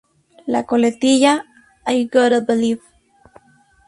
[0.47, 1.45] La coletilla
[1.87, 2.81] "I gotta believe!